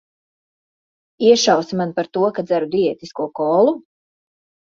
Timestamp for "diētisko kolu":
2.77-3.77